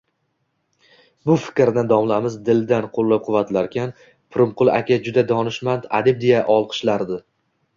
[1.29, 3.93] Bu fikrni domlamiz dildan qo`llab-quvvatlarkan,
[4.33, 7.25] Pirimqul aka juda donishmand adib deya olqishlardi